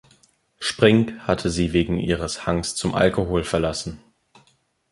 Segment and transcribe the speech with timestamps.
[0.59, 4.01] Spink hatte sie wegen ihres Hangs zum Alkohol verlassen.